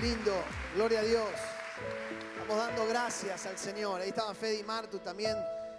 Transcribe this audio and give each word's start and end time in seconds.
Lindo, 0.00 0.32
gloria 0.74 1.00
a 1.00 1.02
Dios. 1.02 1.28
Estamos 2.40 2.56
dando 2.58 2.86
gracias 2.86 3.46
al 3.46 3.56
Señor. 3.58 4.00
Ahí 4.00 4.10
estaban 4.10 4.36
Fede 4.36 4.58
y 4.60 4.62
Martu 4.62 4.98
también. 4.98 5.36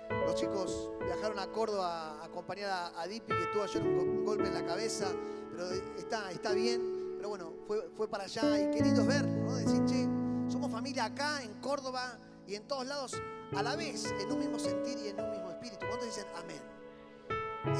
Los 0.09 0.35
chicos 0.35 0.89
viajaron 1.05 1.37
a 1.39 1.47
Córdoba 1.47 2.19
a 2.21 2.25
acompañar 2.25 2.91
a, 2.95 3.07
Dipi, 3.07 3.33
que 3.33 3.45
tuvo 3.53 3.63
ayer 3.63 3.81
un, 3.81 3.95
go- 3.97 4.03
un 4.03 4.25
golpe 4.25 4.47
en 4.47 4.53
la 4.53 4.65
cabeza, 4.65 5.07
pero 5.51 5.69
está, 5.97 6.31
está 6.31 6.51
bien. 6.53 7.15
Pero 7.17 7.29
bueno, 7.29 7.53
fue, 7.67 7.89
fue 7.95 8.07
para 8.09 8.23
allá 8.25 8.59
y 8.59 8.71
qué 8.71 8.83
lindo 8.83 9.01
es 9.01 9.07
verlo, 9.07 9.31
¿no? 9.43 9.55
Decir, 9.55 9.85
che, 9.85 10.51
somos 10.51 10.71
familia 10.71 11.05
acá, 11.05 11.41
en 11.43 11.53
Córdoba 11.61 12.17
y 12.47 12.55
en 12.55 12.67
todos 12.67 12.85
lados, 12.85 13.13
a 13.55 13.61
la 13.63 13.75
vez, 13.75 14.05
en 14.19 14.31
un 14.31 14.39
mismo 14.39 14.57
sentir 14.59 14.97
y 14.97 15.09
en 15.09 15.19
un 15.21 15.29
mismo 15.31 15.51
espíritu. 15.51 15.85
¿Cuántos 15.87 16.05
dicen 16.07 16.25
amén? 16.35 16.61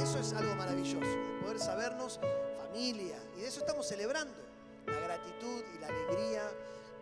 Eso 0.01 0.19
es 0.19 0.33
algo 0.33 0.53
maravilloso, 0.55 0.99
de 0.99 1.39
poder 1.41 1.59
sabernos 1.59 2.19
familia. 2.57 3.17
Y 3.37 3.41
de 3.41 3.47
eso 3.47 3.59
estamos 3.61 3.87
celebrando, 3.87 4.33
gratitud 5.17 5.63
y 5.75 5.79
la 5.79 5.87
alegría 5.87 6.43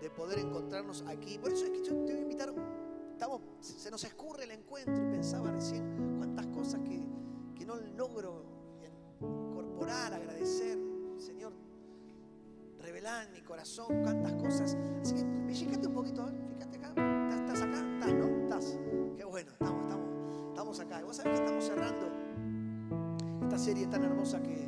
de 0.01 0.09
poder 0.09 0.39
encontrarnos 0.39 1.03
aquí. 1.07 1.37
Por 1.37 1.51
eso 1.51 1.65
es 1.65 1.71
que 1.71 1.83
yo 1.83 1.93
te 2.05 2.13
voy 2.13 2.19
a 2.19 2.21
invitar, 2.21 2.53
estamos, 3.11 3.41
se 3.59 3.91
nos 3.91 4.03
escurre 4.03 4.43
el 4.45 4.51
encuentro 4.51 4.95
y 4.95 5.11
pensaba 5.11 5.51
recién 5.51 6.15
cuántas 6.17 6.47
cosas 6.47 6.81
que, 6.81 7.05
que 7.55 7.65
no 7.65 7.75
logro 7.75 8.45
incorporar, 9.21 10.13
agradecer. 10.13 10.77
Señor, 11.17 11.53
revelar 12.79 13.27
en 13.27 13.33
mi 13.33 13.41
corazón 13.41 13.87
cuántas 14.03 14.33
cosas. 14.33 14.77
Así 15.01 15.15
que 15.15 15.53
fíjate 15.53 15.87
un 15.87 15.93
poquito, 15.93 16.25
ver, 16.25 16.35
fíjate 16.49 16.77
acá. 16.77 16.89
¿Estás, 16.89 17.39
estás 17.39 17.61
acá? 17.61 17.93
¿Estás, 17.93 18.13
no? 18.13 18.43
¿Estás? 18.43 18.79
Qué 19.17 19.23
bueno, 19.23 19.51
estamos, 19.51 19.83
estamos, 19.83 20.49
estamos 20.49 20.79
acá. 20.79 21.01
Y 21.01 21.03
vos 21.03 21.15
sabés 21.15 21.39
que 21.39 21.45
estamos 21.45 21.63
cerrando 21.63 22.11
esta 23.43 23.57
serie 23.57 23.87
tan 23.87 24.03
hermosa 24.03 24.41
que, 24.41 24.64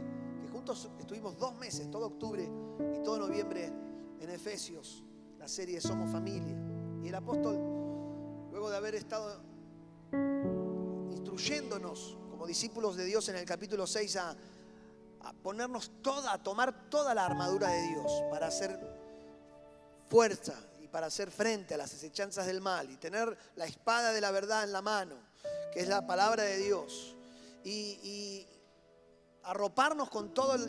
estuvimos 0.71 1.37
dos 1.37 1.55
meses, 1.55 1.89
todo 1.89 2.07
octubre 2.07 2.43
y 2.43 3.03
todo 3.03 3.19
noviembre 3.19 3.71
en 4.19 4.29
Efesios, 4.29 5.01
la 5.37 5.47
serie 5.47 5.79
Somos 5.79 6.11
Familia. 6.11 6.55
Y 7.01 7.07
el 7.07 7.15
apóstol, 7.15 7.55
luego 8.51 8.69
de 8.69 8.75
haber 8.75 8.95
estado 8.95 9.41
instruyéndonos 11.11 12.17
como 12.29 12.45
discípulos 12.45 12.97
de 12.97 13.05
Dios 13.05 13.29
en 13.29 13.37
el 13.37 13.45
capítulo 13.45 13.87
6 13.87 14.15
a, 14.17 14.35
a 15.21 15.33
ponernos 15.33 15.91
toda, 16.01 16.33
a 16.33 16.43
tomar 16.43 16.89
toda 16.89 17.13
la 17.15 17.25
armadura 17.25 17.69
de 17.69 17.87
Dios 17.87 18.11
para 18.29 18.47
hacer 18.47 18.77
fuerza 20.09 20.53
y 20.81 20.89
para 20.89 21.07
hacer 21.07 21.31
frente 21.31 21.75
a 21.75 21.77
las 21.77 21.93
acechanzas 21.93 22.45
del 22.45 22.59
mal 22.59 22.89
y 22.91 22.97
tener 22.97 23.37
la 23.55 23.65
espada 23.65 24.11
de 24.11 24.19
la 24.19 24.31
verdad 24.31 24.65
en 24.65 24.73
la 24.73 24.81
mano, 24.81 25.15
que 25.71 25.79
es 25.79 25.87
la 25.87 26.05
palabra 26.05 26.43
de 26.43 26.57
Dios, 26.57 27.15
y 27.63 28.45
arroparnos 29.47 30.09
con 30.09 30.33
todas 30.33 30.67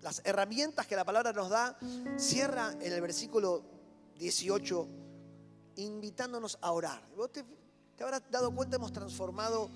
las 0.00 0.22
herramientas 0.24 0.86
que 0.86 0.96
la 0.96 1.04
palabra 1.04 1.32
nos 1.32 1.50
da, 1.50 1.76
cierra 2.16 2.72
en 2.80 2.92
el 2.92 3.00
versículo 3.00 3.64
18 4.18 4.88
invitándonos 5.76 6.58
a 6.60 6.70
orar. 6.72 7.02
Vos 7.16 7.32
te, 7.32 7.44
habrás 8.00 8.22
dado 8.30 8.54
cuenta, 8.54 8.76
hemos 8.76 8.92
transformado 8.92 9.68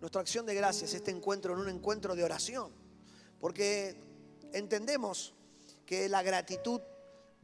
nuestra 0.00 0.20
acción 0.20 0.44
de 0.44 0.54
gracias, 0.54 0.92
este 0.92 1.10
encuentro, 1.10 1.54
en 1.54 1.60
un 1.60 1.68
encuentro 1.68 2.14
de 2.14 2.24
oración. 2.24 2.70
Porque 3.40 3.96
entendemos 4.52 5.32
que 5.86 6.08
la 6.08 6.22
gratitud 6.22 6.80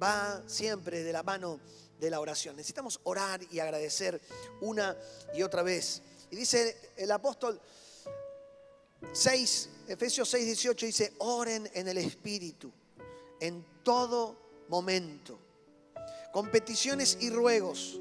va 0.02 0.42
siempre 0.46 1.02
de 1.02 1.12
la 1.12 1.22
mano 1.22 1.58
de 1.98 2.10
la 2.10 2.20
oración. 2.20 2.56
Necesitamos 2.56 3.00
orar 3.04 3.40
y 3.50 3.60
agradecer 3.60 4.20
una 4.60 4.96
y 5.34 5.42
otra 5.42 5.62
vez. 5.62 6.02
Y 6.30 6.36
dice 6.36 6.92
el 6.96 7.10
apóstol 7.10 7.60
6, 9.12 9.68
Efesios 9.88 10.28
6, 10.28 10.46
18 10.46 10.86
dice, 10.86 11.12
oren 11.18 11.68
en 11.74 11.88
el 11.88 11.98
Espíritu 11.98 12.70
en 13.40 13.64
todo 13.82 14.36
momento. 14.68 15.38
Con 16.32 16.50
peticiones 16.50 17.18
y 17.20 17.30
ruegos, 17.30 17.98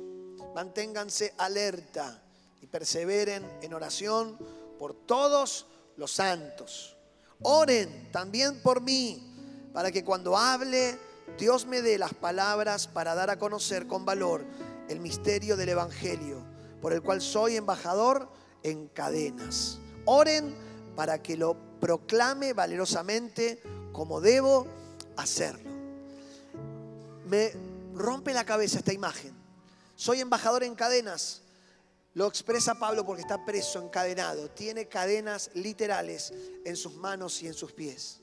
manténganse 0.53 1.33
alerta 1.37 2.21
y 2.61 2.67
perseveren 2.67 3.43
en 3.61 3.73
oración 3.73 4.37
por 4.77 4.93
todos 4.93 5.65
los 5.97 6.11
santos. 6.11 6.95
Oren 7.41 8.11
también 8.11 8.61
por 8.61 8.81
mí, 8.81 9.25
para 9.73 9.91
que 9.91 10.03
cuando 10.03 10.37
hable, 10.37 10.97
Dios 11.37 11.65
me 11.65 11.81
dé 11.81 11.97
las 11.97 12.13
palabras 12.13 12.87
para 12.87 13.15
dar 13.15 13.29
a 13.29 13.39
conocer 13.39 13.87
con 13.87 14.05
valor 14.05 14.45
el 14.89 14.99
misterio 14.99 15.55
del 15.55 15.69
Evangelio, 15.69 16.43
por 16.81 16.93
el 16.93 17.01
cual 17.01 17.21
soy 17.21 17.55
embajador 17.55 18.29
en 18.63 18.87
cadenas. 18.89 19.79
Oren 20.05 20.55
para 20.99 21.23
que 21.23 21.37
lo 21.37 21.55
proclame 21.79 22.51
valerosamente 22.51 23.63
como 23.93 24.19
debo 24.19 24.67
hacerlo. 25.15 25.71
Me 27.25 27.53
rompe 27.95 28.33
la 28.33 28.43
cabeza 28.43 28.79
esta 28.79 28.91
imagen. 28.91 29.33
Soy 29.95 30.19
embajador 30.19 30.61
en 30.65 30.75
cadenas. 30.75 31.41
Lo 32.15 32.27
expresa 32.27 32.75
Pablo 32.75 33.05
porque 33.05 33.21
está 33.21 33.45
preso, 33.45 33.81
encadenado. 33.81 34.49
Tiene 34.49 34.89
cadenas 34.89 35.51
literales 35.53 36.33
en 36.65 36.75
sus 36.75 36.93
manos 36.95 37.41
y 37.43 37.47
en 37.47 37.53
sus 37.53 37.71
pies. 37.71 38.19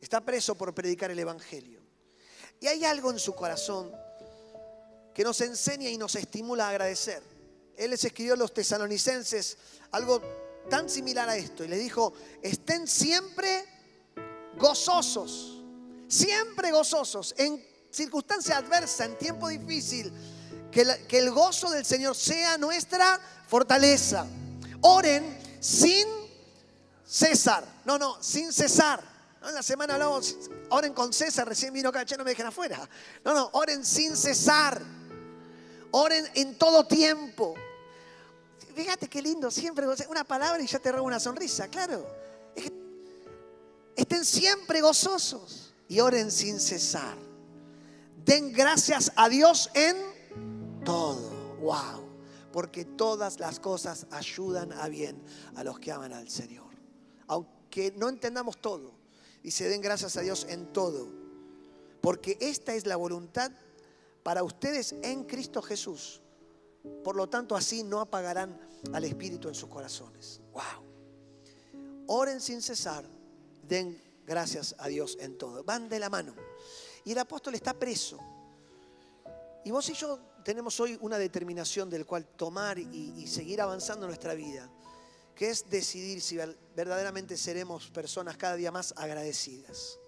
Está 0.00 0.22
preso 0.22 0.54
por 0.54 0.74
predicar 0.74 1.10
el 1.10 1.18
Evangelio. 1.18 1.82
Y 2.58 2.68
hay 2.68 2.86
algo 2.86 3.10
en 3.10 3.18
su 3.18 3.34
corazón 3.34 3.92
que 5.12 5.24
nos 5.24 5.42
enseña 5.42 5.90
y 5.90 5.98
nos 5.98 6.14
estimula 6.14 6.68
a 6.68 6.70
agradecer. 6.70 7.22
Él 7.76 7.90
les 7.90 8.02
escribió 8.02 8.32
a 8.32 8.38
los 8.38 8.54
tesalonicenses 8.54 9.58
algo 9.90 10.22
tan 10.68 10.88
similar 10.88 11.28
a 11.28 11.36
esto 11.36 11.64
y 11.64 11.68
les 11.68 11.78
dijo, 11.78 12.12
estén 12.42 12.86
siempre 12.86 13.64
gozosos, 14.56 15.62
siempre 16.08 16.70
gozosos, 16.70 17.34
en 17.38 17.64
circunstancia 17.90 18.58
adversa, 18.58 19.04
en 19.04 19.16
tiempo 19.18 19.48
difícil, 19.48 20.12
que, 20.70 20.84
que 21.08 21.18
el 21.18 21.30
gozo 21.30 21.70
del 21.70 21.84
Señor 21.84 22.16
sea 22.16 22.58
nuestra 22.58 23.20
fortaleza. 23.46 24.26
Oren 24.80 25.38
sin 25.60 26.06
cesar, 27.06 27.64
no, 27.84 27.98
no, 27.98 28.22
sin 28.22 28.52
cesar. 28.52 29.02
¿No? 29.40 29.48
En 29.48 29.54
la 29.54 29.62
semana 29.62 29.94
hablamos, 29.94 30.36
oren 30.70 30.92
con 30.92 31.12
César, 31.12 31.46
recién 31.46 31.72
vino 31.72 31.90
acá, 31.90 32.04
no 32.16 32.24
me 32.24 32.30
dejen 32.30 32.46
afuera. 32.46 32.88
No, 33.24 33.34
no, 33.34 33.50
oren 33.52 33.84
sin 33.84 34.16
cesar. 34.16 34.82
Oren 35.90 36.26
en 36.34 36.58
todo 36.58 36.86
tiempo. 36.86 37.54
Fíjate 38.74 39.08
qué 39.08 39.22
lindo, 39.22 39.50
siempre 39.50 39.86
una 40.08 40.24
palabra 40.24 40.62
y 40.62 40.66
ya 40.66 40.78
te 40.78 40.90
roba 40.90 41.02
una 41.02 41.20
sonrisa, 41.20 41.68
claro. 41.68 42.06
Estén 43.96 44.24
siempre 44.24 44.80
gozosos 44.80 45.72
y 45.88 46.00
oren 46.00 46.30
sin 46.30 46.58
cesar. 46.58 47.16
Den 48.24 48.52
gracias 48.52 49.12
a 49.14 49.28
Dios 49.28 49.70
en 49.74 49.96
todo. 50.84 51.56
Wow. 51.60 52.02
Porque 52.52 52.84
todas 52.84 53.38
las 53.38 53.60
cosas 53.60 54.06
ayudan 54.10 54.72
a 54.72 54.88
bien 54.88 55.22
a 55.54 55.62
los 55.62 55.78
que 55.78 55.92
aman 55.92 56.12
al 56.12 56.28
Señor. 56.28 56.72
Aunque 57.28 57.92
no 57.96 58.08
entendamos 58.08 58.60
todo, 58.60 58.92
dice 59.42 59.68
den 59.68 59.80
gracias 59.80 60.16
a 60.16 60.22
Dios 60.22 60.46
en 60.48 60.72
todo. 60.72 61.08
Porque 62.00 62.36
esta 62.40 62.74
es 62.74 62.86
la 62.86 62.96
voluntad 62.96 63.52
para 64.24 64.42
ustedes 64.42 64.94
en 65.02 65.24
Cristo 65.24 65.62
Jesús. 65.62 66.20
Por 67.02 67.16
lo 67.16 67.28
tanto, 67.28 67.56
así 67.56 67.82
no 67.82 68.00
apagarán 68.00 68.58
al 68.92 69.04
Espíritu 69.04 69.48
en 69.48 69.54
sus 69.54 69.68
corazones. 69.68 70.40
Wow. 70.52 70.84
Oren 72.06 72.40
sin 72.40 72.60
cesar, 72.60 73.04
den 73.66 74.00
gracias 74.26 74.74
a 74.78 74.88
Dios 74.88 75.16
en 75.20 75.38
todo. 75.38 75.64
Van 75.64 75.88
de 75.88 75.98
la 75.98 76.10
mano. 76.10 76.34
Y 77.04 77.12
el 77.12 77.18
apóstol 77.18 77.54
está 77.54 77.74
preso. 77.74 78.18
Y 79.64 79.70
vos 79.70 79.88
y 79.88 79.94
yo 79.94 80.18
tenemos 80.44 80.78
hoy 80.80 80.98
una 81.00 81.16
determinación 81.16 81.88
del 81.88 82.04
cual 82.04 82.26
tomar 82.26 82.78
y, 82.78 83.14
y 83.16 83.26
seguir 83.26 83.62
avanzando 83.62 84.06
nuestra 84.06 84.34
vida, 84.34 84.70
que 85.34 85.48
es 85.48 85.68
decidir 85.70 86.20
si 86.20 86.36
ver- 86.36 86.58
verdaderamente 86.76 87.38
seremos 87.38 87.90
personas 87.90 88.36
cada 88.36 88.56
día 88.56 88.70
más 88.70 88.92
agradecidas. 88.96 89.98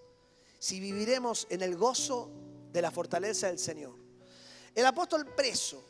Si 0.58 0.78
viviremos 0.80 1.46
en 1.48 1.62
el 1.62 1.76
gozo 1.76 2.30
de 2.72 2.82
la 2.82 2.90
fortaleza 2.90 3.46
del 3.46 3.58
Señor. 3.58 3.94
El 4.74 4.84
apóstol 4.84 5.24
preso, 5.34 5.82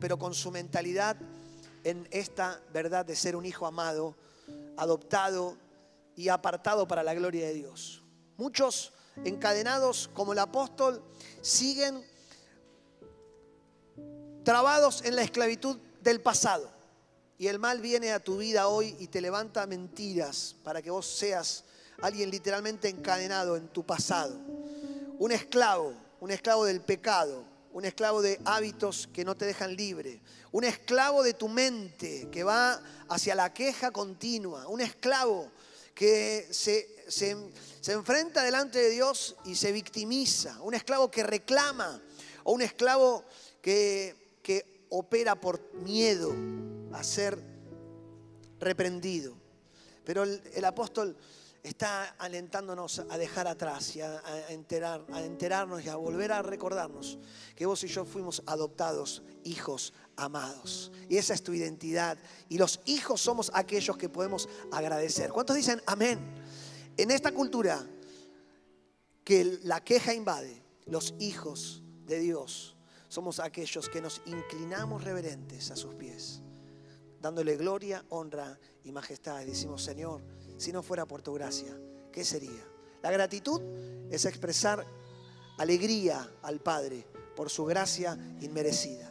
pero 0.00 0.18
con 0.18 0.34
su 0.34 0.50
mentalidad 0.50 1.16
en 1.84 2.08
esta 2.10 2.60
verdad 2.72 3.04
de 3.06 3.14
ser 3.14 3.36
un 3.36 3.44
hijo 3.46 3.66
amado, 3.66 4.16
adoptado 4.76 5.56
y 6.16 6.28
apartado 6.28 6.88
para 6.88 7.02
la 7.02 7.14
gloria 7.14 7.46
de 7.46 7.54
Dios. 7.54 8.02
Muchos 8.36 8.92
encadenados 9.24 10.10
como 10.14 10.32
el 10.32 10.38
apóstol 10.38 11.02
siguen 11.42 12.04
trabados 14.42 15.02
en 15.04 15.16
la 15.16 15.22
esclavitud 15.22 15.78
del 16.02 16.20
pasado. 16.20 16.70
Y 17.38 17.46
el 17.46 17.58
mal 17.58 17.80
viene 17.80 18.12
a 18.12 18.20
tu 18.20 18.38
vida 18.38 18.68
hoy 18.68 18.96
y 18.98 19.06
te 19.06 19.20
levanta 19.20 19.66
mentiras 19.66 20.56
para 20.62 20.82
que 20.82 20.90
vos 20.90 21.06
seas 21.06 21.64
alguien 22.02 22.30
literalmente 22.30 22.88
encadenado 22.88 23.56
en 23.56 23.68
tu 23.68 23.84
pasado. 23.84 24.38
Un 25.18 25.32
esclavo, 25.32 25.94
un 26.20 26.30
esclavo 26.30 26.64
del 26.64 26.80
pecado, 26.80 27.44
un 27.72 27.84
esclavo 27.84 28.22
de 28.22 28.40
hábitos 28.44 29.08
que 29.12 29.24
no 29.24 29.36
te 29.36 29.46
dejan 29.46 29.76
libre, 29.76 30.20
un 30.52 30.64
esclavo 30.64 31.22
de 31.22 31.34
tu 31.34 31.48
mente 31.48 32.28
que 32.30 32.42
va 32.42 32.82
hacia 33.08 33.34
la 33.34 33.52
queja 33.52 33.90
continua, 33.90 34.66
un 34.66 34.80
esclavo 34.80 35.50
que 35.94 36.48
se 36.50 37.00
se, 37.10 37.36
se 37.80 37.92
enfrenta 37.92 38.42
delante 38.42 38.78
de 38.78 38.90
Dios 38.90 39.36
y 39.44 39.56
se 39.56 39.72
victimiza. 39.72 40.60
Un 40.62 40.74
esclavo 40.74 41.10
que 41.10 41.22
reclama 41.22 42.00
o 42.44 42.52
un 42.52 42.62
esclavo 42.62 43.24
que, 43.60 44.38
que 44.42 44.86
opera 44.90 45.34
por 45.34 45.74
miedo 45.74 46.32
a 46.92 47.02
ser 47.02 47.38
reprendido. 48.58 49.34
Pero 50.04 50.22
el, 50.22 50.42
el 50.54 50.64
apóstol 50.64 51.16
está 51.62 52.14
alentándonos 52.18 53.00
a 53.10 53.18
dejar 53.18 53.46
atrás 53.46 53.94
y 53.96 54.00
a, 54.00 54.22
enterar, 54.48 55.04
a 55.12 55.22
enterarnos 55.22 55.84
y 55.84 55.88
a 55.88 55.96
volver 55.96 56.32
a 56.32 56.42
recordarnos 56.42 57.18
que 57.54 57.66
vos 57.66 57.84
y 57.84 57.88
yo 57.88 58.04
fuimos 58.04 58.42
adoptados 58.46 59.22
hijos 59.44 59.92
amados. 60.16 60.90
Y 61.08 61.16
esa 61.16 61.34
es 61.34 61.42
tu 61.42 61.52
identidad. 61.52 62.18
Y 62.48 62.58
los 62.58 62.80
hijos 62.86 63.20
somos 63.20 63.50
aquellos 63.54 63.96
que 63.96 64.08
podemos 64.08 64.48
agradecer. 64.72 65.30
¿Cuántos 65.30 65.56
dicen 65.56 65.82
amén? 65.86 66.18
En 66.96 67.10
esta 67.10 67.32
cultura 67.32 67.86
que 69.24 69.60
la 69.62 69.82
queja 69.82 70.14
invade, 70.14 70.62
los 70.86 71.14
hijos 71.18 71.82
de 72.06 72.20
Dios 72.20 72.76
somos 73.08 73.40
aquellos 73.40 73.88
que 73.88 74.00
nos 74.00 74.22
inclinamos 74.26 75.02
reverentes 75.02 75.70
a 75.70 75.76
sus 75.76 75.94
pies, 75.94 76.42
dándole 77.20 77.56
gloria, 77.56 78.04
honra 78.08 78.58
y 78.84 78.92
majestad. 78.92 79.42
Y 79.42 79.46
decimos, 79.46 79.82
Señor, 79.82 80.22
si 80.60 80.72
no 80.72 80.82
fuera 80.82 81.06
por 81.06 81.22
tu 81.22 81.32
gracia, 81.32 81.74
¿qué 82.12 82.22
sería? 82.22 82.62
La 83.02 83.10
gratitud 83.10 83.62
es 84.10 84.26
expresar 84.26 84.86
alegría 85.56 86.30
al 86.42 86.60
Padre 86.60 87.06
por 87.34 87.48
su 87.48 87.64
gracia 87.64 88.18
inmerecida. 88.42 89.10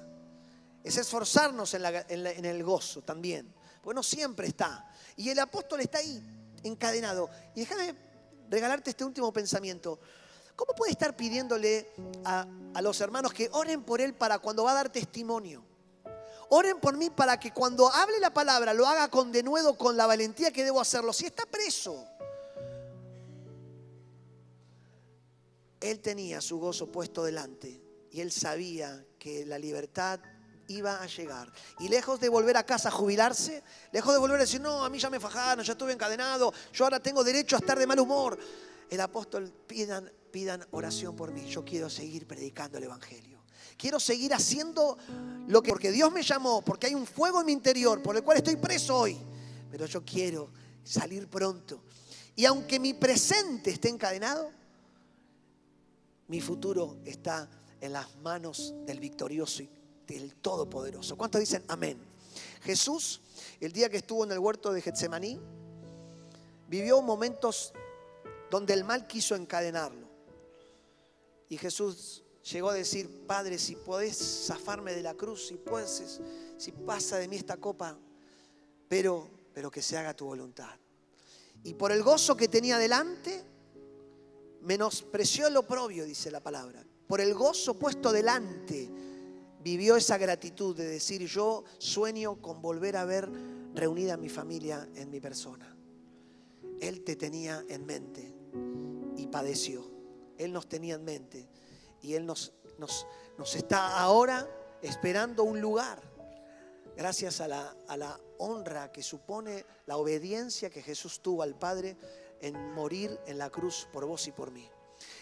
Es 0.83 0.97
esforzarnos 0.97 1.73
en, 1.73 2.45
el 2.45 2.63
gozo 2.63 3.01
también, 3.01 3.51
porque 3.81 3.95
no 3.95 4.03
siempre 4.03 4.47
está. 4.47 4.93
Y 5.15 5.29
el 5.29 5.39
apóstol 5.39 5.81
está 5.81 5.97
ahí, 5.97 6.23
encadenado. 6.63 7.29
Y 7.55 7.61
déjame 7.61 7.95
regalarte 8.47 8.91
este 8.91 9.03
último 9.03 9.33
pensamiento. 9.33 9.99
¿Cómo 10.55 10.73
puede 10.73 10.91
estar 10.91 11.15
pidiéndole 11.15 11.89
a, 12.25 12.45
a 12.75 12.81
los 12.81 13.01
hermanos 13.01 13.33
que 13.33 13.49
oren 13.53 13.83
por 13.83 14.01
él 14.01 14.13
para 14.13 14.37
cuando 14.37 14.63
va 14.65 14.71
a 14.71 14.75
dar 14.75 14.91
testimonio? 14.91 15.68
Oren 16.49 16.79
por 16.79 16.97
mí 16.97 17.09
para 17.09 17.39
que 17.39 17.51
cuando 17.51 17.91
hable 17.93 18.19
la 18.19 18.33
palabra 18.33 18.73
lo 18.73 18.87
haga 18.87 19.07
con 19.07 19.31
denuedo, 19.31 19.77
con 19.77 19.95
la 19.95 20.07
valentía 20.07 20.51
que 20.51 20.63
debo 20.63 20.81
hacerlo. 20.81 21.13
Si 21.13 21.25
está 21.25 21.45
preso, 21.45 22.05
él 25.79 25.99
tenía 25.99 26.41
su 26.41 26.59
gozo 26.59 26.91
puesto 26.91 27.23
delante 27.23 27.81
y 28.11 28.21
él 28.21 28.31
sabía 28.31 29.05
que 29.19 29.45
la 29.45 29.59
libertad 29.59 30.19
iba 30.67 31.01
a 31.01 31.05
llegar. 31.07 31.51
Y 31.79 31.89
lejos 31.89 32.19
de 32.19 32.29
volver 32.29 32.57
a 32.57 32.65
casa 32.65 32.89
a 32.89 32.91
jubilarse, 32.91 33.63
lejos 33.91 34.13
de 34.13 34.19
volver 34.19 34.37
a 34.37 34.41
decir, 34.41 34.61
no, 34.61 34.83
a 34.83 34.89
mí 34.89 34.99
ya 34.99 35.09
me 35.09 35.19
fajaron, 35.19 35.63
ya 35.63 35.73
estuve 35.73 35.93
encadenado, 35.93 36.53
yo 36.73 36.85
ahora 36.85 36.99
tengo 36.99 37.23
derecho 37.23 37.55
a 37.55 37.59
estar 37.59 37.77
de 37.77 37.87
mal 37.87 37.99
humor. 37.99 38.37
El 38.89 39.01
apóstol 39.01 39.51
pidan, 39.67 40.11
pidan 40.31 40.65
oración 40.71 41.15
por 41.15 41.31
mí. 41.31 41.47
Yo 41.47 41.63
quiero 41.63 41.89
seguir 41.89 42.25
predicando 42.25 42.79
el 42.79 42.85
Evangelio. 42.85 43.38
Quiero 43.79 43.97
seguir 43.97 44.33
haciendo 44.33 44.97
lo 45.47 45.61
que, 45.63 45.71
porque 45.71 45.89
Dios 45.89 46.11
me 46.11 46.21
llamó, 46.21 46.61
porque 46.61 46.87
hay 46.87 46.95
un 46.95 47.07
fuego 47.07 47.39
en 47.39 47.45
mi 47.45 47.53
interior 47.53 48.03
por 48.03 48.13
el 48.17 48.23
cual 48.23 48.35
estoy 48.35 48.57
preso 48.57 48.93
hoy. 48.93 49.17
Pero 49.71 49.85
yo 49.85 50.03
quiero 50.03 50.49
salir 50.83 51.29
pronto. 51.29 51.81
Y 52.35 52.43
aunque 52.43 52.77
mi 52.77 52.93
presente 52.93 53.71
esté 53.71 53.87
encadenado, 53.87 54.51
mi 56.27 56.41
futuro 56.41 56.97
está 57.05 57.49
en 57.79 57.93
las 57.93 58.13
manos 58.17 58.73
del 58.85 58.99
victorioso 58.99 59.63
y 59.63 59.69
del 60.05 60.35
todopoderoso. 60.35 61.15
¿Cuántos 61.15 61.39
dicen 61.39 61.63
amén? 61.69 61.97
Jesús, 62.63 63.21
el 63.61 63.71
día 63.71 63.89
que 63.89 63.97
estuvo 63.97 64.25
en 64.25 64.33
el 64.33 64.39
huerto 64.39 64.73
de 64.73 64.81
Getsemaní, 64.81 65.39
vivió 66.67 67.01
momentos 67.01 67.71
donde 68.51 68.73
el 68.73 68.83
mal 68.83 69.07
quiso 69.07 69.35
encadenarlo. 69.35 70.09
Y 71.47 71.55
Jesús 71.55 72.25
llegó 72.43 72.69
a 72.69 72.73
decir, 72.73 73.09
Padre, 73.27 73.57
si 73.57 73.75
podés 73.75 74.17
zafarme 74.17 74.93
de 74.93 75.03
la 75.03 75.13
cruz, 75.13 75.47
si 75.47 75.55
puedes, 75.55 76.21
si 76.57 76.71
pasa 76.71 77.17
de 77.17 77.27
mí 77.27 77.35
esta 77.35 77.57
copa, 77.57 77.97
pero, 78.87 79.27
pero 79.53 79.69
que 79.69 79.81
se 79.81 79.97
haga 79.97 80.15
tu 80.15 80.25
voluntad. 80.25 80.75
Y 81.63 81.73
por 81.73 81.91
el 81.91 82.03
gozo 82.03 82.35
que 82.37 82.47
tenía 82.47 82.77
delante, 82.77 83.43
menospreció 84.61 85.47
el 85.47 85.57
oprobio, 85.57 86.05
dice 86.05 86.31
la 86.31 86.39
palabra. 86.39 86.83
Por 87.07 87.21
el 87.21 87.33
gozo 87.33 87.73
puesto 87.73 88.11
delante, 88.11 88.89
vivió 89.61 89.95
esa 89.95 90.17
gratitud 90.17 90.75
de 90.75 90.87
decir, 90.87 91.25
yo 91.25 91.63
sueño 91.77 92.41
con 92.41 92.61
volver 92.61 92.97
a 92.97 93.05
ver 93.05 93.29
reunida 93.73 94.17
mi 94.17 94.29
familia 94.29 94.87
en 94.95 95.09
mi 95.09 95.19
persona. 95.19 95.75
Él 96.79 97.03
te 97.03 97.15
tenía 97.15 97.65
en 97.67 97.85
mente 97.85 98.33
y 99.17 99.27
padeció. 99.27 99.89
Él 100.37 100.53
nos 100.53 100.69
tenía 100.69 100.95
en 100.95 101.03
mente 101.03 101.49
y 102.01 102.15
Él 102.15 102.25
nos, 102.25 102.53
nos, 102.77 103.05
nos 103.37 103.55
está 103.55 103.99
ahora 103.99 104.47
esperando 104.81 105.43
un 105.43 105.61
lugar. 105.61 106.01
Gracias 106.95 107.39
a 107.39 107.47
la, 107.47 107.75
a 107.87 107.97
la 107.97 108.19
honra 108.39 108.91
que 108.91 109.03
supone 109.03 109.65
la 109.85 109.97
obediencia 109.97 110.69
que 110.69 110.81
Jesús 110.81 111.21
tuvo 111.21 111.43
al 111.43 111.57
Padre 111.57 111.97
en 112.41 112.73
morir 112.73 113.17
en 113.25 113.37
la 113.37 113.49
cruz 113.49 113.87
por 113.91 114.05
vos 114.05 114.27
y 114.27 114.31
por 114.31 114.51
mí. 114.51 114.69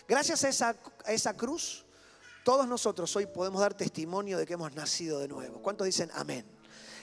Gracias 0.07 0.43
a 0.43 0.49
esa, 0.49 0.75
a 1.05 1.11
esa 1.11 1.35
cruz, 1.35 1.85
todos 2.43 2.67
nosotros 2.67 3.15
hoy 3.15 3.25
podemos 3.25 3.61
dar 3.61 3.75
testimonio 3.75 4.37
de 4.37 4.45
que 4.45 4.53
hemos 4.53 4.73
nacido 4.73 5.19
de 5.19 5.27
nuevo. 5.27 5.61
¿Cuántos 5.61 5.85
dicen 5.85 6.09
amén? 6.13 6.45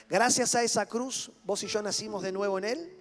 Gracias 0.09 0.55
a 0.55 0.63
esa 0.63 0.85
cruz, 0.85 1.31
vos 1.43 1.63
y 1.63 1.67
yo 1.67 1.81
nacimos 1.81 2.21
de 2.21 2.31
nuevo 2.31 2.57
en 2.57 2.65
Él 2.65 2.97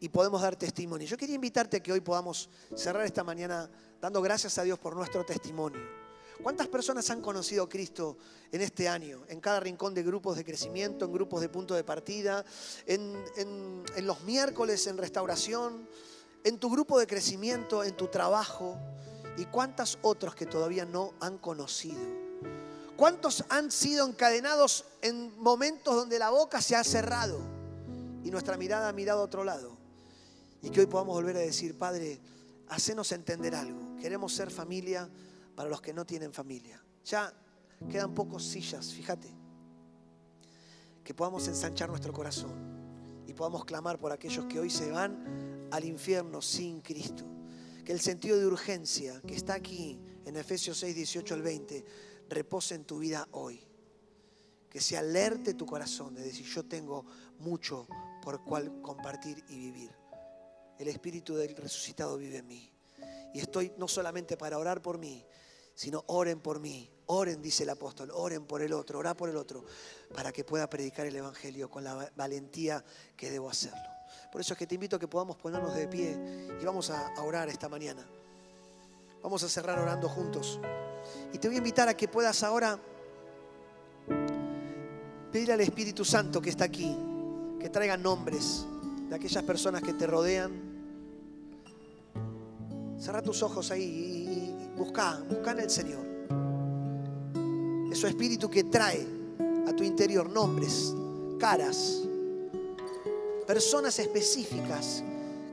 y 0.00 0.08
podemos 0.08 0.42
dar 0.42 0.56
testimonio. 0.56 1.06
Yo 1.06 1.16
quería 1.16 1.34
invitarte 1.34 1.76
a 1.76 1.80
que 1.80 1.92
hoy 1.92 2.00
podamos 2.00 2.50
cerrar 2.74 3.04
esta 3.06 3.22
mañana 3.22 3.70
dando 4.00 4.20
gracias 4.20 4.58
a 4.58 4.62
Dios 4.62 4.78
por 4.78 4.96
nuestro 4.96 5.24
testimonio. 5.24 6.01
¿Cuántas 6.42 6.66
personas 6.66 7.08
han 7.10 7.20
conocido 7.20 7.64
a 7.64 7.68
Cristo 7.68 8.16
en 8.50 8.62
este 8.62 8.88
año? 8.88 9.22
En 9.28 9.40
cada 9.40 9.60
rincón 9.60 9.94
de 9.94 10.02
grupos 10.02 10.36
de 10.36 10.44
crecimiento, 10.44 11.04
en 11.04 11.12
grupos 11.12 11.40
de 11.40 11.48
punto 11.48 11.74
de 11.74 11.84
partida, 11.84 12.44
en, 12.84 13.84
los 14.02 14.22
miércoles 14.22 14.88
en 14.88 14.98
restauración, 14.98 15.88
en 16.42 16.58
tu 16.58 16.68
grupo 16.68 16.98
de 16.98 17.06
crecimiento, 17.06 17.84
en 17.84 17.96
tu 17.96 18.08
trabajo. 18.08 18.76
¿Y 19.38 19.44
cuántas 19.46 19.98
otros 20.02 20.34
que 20.34 20.46
todavía 20.46 20.84
no 20.84 21.14
han 21.20 21.38
conocido? 21.38 22.00
¿Cuántos 22.96 23.44
han 23.48 23.70
sido 23.70 24.04
encadenados 24.04 24.84
en 25.00 25.38
momentos 25.40 25.94
donde 25.94 26.18
la 26.18 26.30
boca 26.30 26.60
se 26.60 26.74
ha 26.74 26.82
cerrado 26.82 27.40
y 28.24 28.30
nuestra 28.30 28.56
mirada 28.56 28.88
ha 28.88 28.92
mirado 28.92 29.20
a 29.20 29.24
otro 29.24 29.44
lado? 29.44 29.78
Y 30.60 30.70
que 30.70 30.80
hoy 30.80 30.86
podamos 30.86 31.14
volver 31.14 31.36
a 31.36 31.40
decir, 31.40 31.78
Padre, 31.78 32.20
hacenos 32.68 33.12
entender 33.12 33.54
algo. 33.54 33.96
Queremos 34.00 34.34
ser 34.34 34.50
familia 34.50 35.08
para 35.54 35.68
los 35.68 35.80
que 35.80 35.92
no 35.92 36.04
tienen 36.04 36.32
familia. 36.32 36.82
Ya 37.04 37.32
quedan 37.90 38.14
pocos 38.14 38.44
sillas, 38.44 38.92
fíjate. 38.92 39.28
Que 41.04 41.14
podamos 41.14 41.46
ensanchar 41.48 41.88
nuestro 41.88 42.12
corazón 42.12 43.24
y 43.26 43.32
podamos 43.34 43.64
clamar 43.64 43.98
por 43.98 44.12
aquellos 44.12 44.46
que 44.46 44.60
hoy 44.60 44.70
se 44.70 44.90
van 44.90 45.68
al 45.70 45.84
infierno 45.84 46.40
sin 46.40 46.80
Cristo. 46.80 47.24
Que 47.84 47.92
el 47.92 48.00
sentido 48.00 48.38
de 48.38 48.46
urgencia 48.46 49.20
que 49.22 49.34
está 49.34 49.54
aquí 49.54 50.00
en 50.24 50.36
Efesios 50.36 50.78
6, 50.78 50.94
18 50.94 51.34
al 51.34 51.42
20 51.42 51.84
repose 52.28 52.74
en 52.74 52.84
tu 52.84 52.98
vida 52.98 53.28
hoy. 53.32 53.60
Que 54.70 54.80
se 54.80 54.96
alerte 54.96 55.54
tu 55.54 55.66
corazón 55.66 56.14
de 56.14 56.22
decir, 56.22 56.46
yo 56.46 56.64
tengo 56.64 57.04
mucho 57.40 57.86
por 58.22 58.42
cual 58.44 58.80
compartir 58.80 59.44
y 59.48 59.58
vivir. 59.58 59.90
El 60.78 60.88
Espíritu 60.88 61.34
del 61.34 61.54
resucitado 61.56 62.16
vive 62.16 62.38
en 62.38 62.46
mí. 62.46 62.71
Y 63.34 63.40
estoy 63.40 63.72
no 63.78 63.88
solamente 63.88 64.36
para 64.36 64.58
orar 64.58 64.82
por 64.82 64.98
mí, 64.98 65.24
sino 65.74 66.04
oren 66.08 66.40
por 66.40 66.60
mí. 66.60 66.90
Oren, 67.06 67.42
dice 67.42 67.64
el 67.64 67.70
apóstol, 67.70 68.10
oren 68.14 68.44
por 68.46 68.62
el 68.62 68.72
otro, 68.72 68.98
orá 68.98 69.14
por 69.14 69.28
el 69.28 69.36
otro, 69.36 69.64
para 70.14 70.32
que 70.32 70.44
pueda 70.44 70.68
predicar 70.70 71.06
el 71.06 71.16
Evangelio 71.16 71.68
con 71.70 71.84
la 71.84 71.94
va- 71.94 72.10
valentía 72.16 72.84
que 73.16 73.30
debo 73.30 73.50
hacerlo. 73.50 73.78
Por 74.30 74.40
eso 74.40 74.54
es 74.54 74.58
que 74.58 74.66
te 74.66 74.74
invito 74.76 74.96
a 74.96 74.98
que 74.98 75.08
podamos 75.08 75.36
ponernos 75.36 75.74
de 75.74 75.88
pie 75.88 76.16
y 76.60 76.64
vamos 76.64 76.90
a 76.90 77.12
orar 77.22 77.48
esta 77.48 77.68
mañana. 77.68 78.06
Vamos 79.22 79.42
a 79.42 79.48
cerrar 79.48 79.78
orando 79.78 80.08
juntos. 80.08 80.58
Y 81.32 81.38
te 81.38 81.48
voy 81.48 81.56
a 81.56 81.58
invitar 81.58 81.88
a 81.88 81.94
que 81.96 82.08
puedas 82.08 82.42
ahora 82.42 82.78
pedir 85.30 85.52
al 85.52 85.60
Espíritu 85.60 86.04
Santo 86.04 86.40
que 86.40 86.50
está 86.50 86.64
aquí, 86.64 86.96
que 87.60 87.68
traiga 87.68 87.96
nombres 87.96 88.64
de 89.08 89.14
aquellas 89.16 89.42
personas 89.44 89.82
que 89.82 89.92
te 89.94 90.06
rodean. 90.06 90.71
Cerra 93.02 93.20
tus 93.20 93.42
ojos 93.42 93.68
ahí 93.72 93.82
y, 93.82 94.78
busca, 94.78 95.20
busca 95.28 95.50
en 95.50 95.58
el 95.58 95.70
Señor. 95.70 96.06
Es 97.90 97.98
su 97.98 98.06
Espíritu 98.06 98.48
que 98.48 98.62
trae 98.62 99.04
a 99.66 99.74
tu 99.74 99.82
interior 99.82 100.30
nombres, 100.30 100.94
caras, 101.36 102.04
personas 103.44 103.98
específicas 103.98 105.02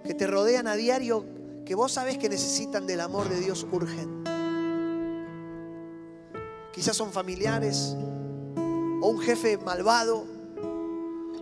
que 0.05 0.13
te 0.13 0.27
rodean 0.27 0.67
a 0.67 0.75
diario, 0.75 1.25
que 1.65 1.73
vos 1.73 1.91
sabés 1.91 2.19
que 2.19 2.29
necesitan 2.29 2.85
del 2.85 3.01
amor 3.01 3.27
de 3.27 3.39
Dios 3.39 3.65
urgente. 3.71 4.29
Quizás 6.71 6.95
son 6.95 7.11
familiares, 7.11 7.95
o 9.01 9.09
un 9.09 9.19
jefe 9.21 9.57
malvado, 9.57 10.23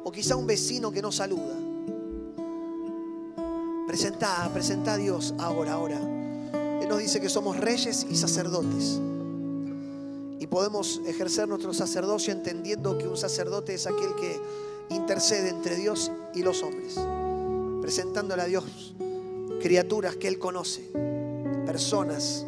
o 0.05 0.09
quizá 0.09 0.37
un 0.37 0.47
vecino 0.47 0.89
que 0.89 1.01
no 1.01 1.11
saluda. 1.11 1.66
Presenta, 3.97 4.47
presenta 4.53 4.93
a 4.93 4.97
Dios 4.97 5.33
ahora, 5.39 5.73
ahora. 5.73 5.97
Él 5.97 6.87
nos 6.87 6.99
dice 6.99 7.19
que 7.19 7.29
somos 7.29 7.57
reyes 7.57 8.05
y 8.07 8.15
sacerdotes. 8.15 9.01
Y 10.39 10.45
podemos 10.45 11.01
ejercer 11.07 11.47
nuestro 11.47 11.73
sacerdocio 11.73 12.31
entendiendo 12.31 12.95
que 12.99 13.07
un 13.07 13.17
sacerdote 13.17 13.73
es 13.73 13.87
aquel 13.87 14.13
que 14.13 14.39
intercede 14.91 15.49
entre 15.49 15.77
Dios 15.77 16.11
y 16.35 16.43
los 16.43 16.61
hombres, 16.61 16.93
presentándole 17.81 18.43
a 18.43 18.45
Dios 18.45 18.93
criaturas 19.63 20.15
que 20.15 20.27
Él 20.27 20.37
conoce, 20.37 20.91
personas, 21.65 22.45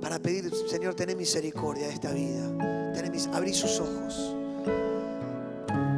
para 0.00 0.20
pedir, 0.20 0.48
Señor, 0.68 0.94
ten 0.94 1.16
misericordia 1.18 1.88
de 1.88 1.92
esta 1.92 2.12
vida, 2.12 2.92
mis, 3.10 3.26
abrí 3.32 3.52
sus 3.52 3.80
ojos, 3.80 4.36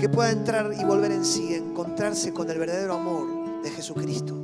que 0.00 0.08
pueda 0.08 0.30
entrar 0.30 0.72
y 0.72 0.84
volver 0.84 1.12
en 1.12 1.26
sí, 1.26 1.52
encontrarse 1.52 2.32
con 2.32 2.50
el 2.50 2.58
verdadero 2.58 2.94
amor 2.94 3.37
de 3.62 3.70
Jesucristo. 3.70 4.34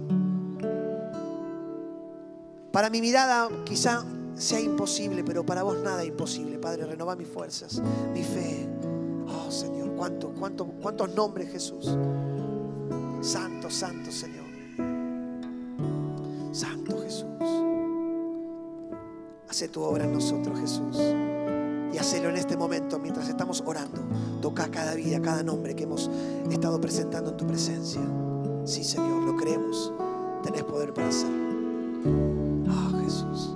Para 2.73 2.91
mi 2.91 3.01
mirada 3.01 3.49
quizá 3.65 4.05
sea 4.35 4.61
imposible, 4.61 5.23
pero 5.23 5.47
para 5.47 5.63
vos 5.63 5.79
nada 5.79 6.05
imposible. 6.05 6.59
Padre, 6.59 6.87
renova 6.87 7.15
mis 7.15 7.29
fuerzas, 7.29 7.81
mi 8.13 8.23
fe. 8.23 8.69
Oh 9.29 9.51
Señor, 9.51 9.95
¿cuántos, 9.95 10.33
cuántos, 10.39 10.67
cuántos 10.83 11.15
nombres 11.15 11.51
Jesús. 11.51 11.97
Santo, 13.21 13.71
santo 13.71 14.11
Señor. 14.11 14.45
Santo 16.53 17.01
Jesús. 17.03 17.25
Hace 19.49 19.69
tu 19.69 19.83
obra 19.83 20.05
en 20.05 20.13
nosotros, 20.13 20.59
Jesús. 20.59 20.99
Y 21.93 21.99
hacelo 21.99 22.29
en 22.29 22.37
este 22.37 22.57
momento 22.57 22.99
mientras 22.99 23.29
estamos 23.29 23.63
orando. 23.65 24.03
Toca 24.41 24.69
cada 24.69 24.95
vida, 24.95 25.21
cada 25.23 25.45
nombre 25.45 25.77
que 25.77 25.85
hemos 25.85 26.11
estado 26.51 26.81
presentando 26.81 27.31
en 27.31 27.37
tu 27.37 27.47
presencia. 27.47 28.03
Sí, 28.65 28.83
Señor, 28.83 29.23
lo 29.23 29.37
creemos. 29.37 29.93
Tenés 30.43 30.65
poder 30.65 30.95
para 30.95 31.09
hacerlo. 31.09 32.65
Ah, 32.69 33.01
Jesús. 33.03 33.55